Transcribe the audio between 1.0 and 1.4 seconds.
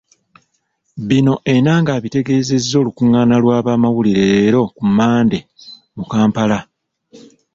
Bino